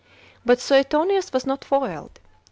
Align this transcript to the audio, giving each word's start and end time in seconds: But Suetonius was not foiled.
But 0.43 0.59
Suetonius 0.59 1.31
was 1.31 1.45
not 1.45 1.63
foiled. 1.63 2.19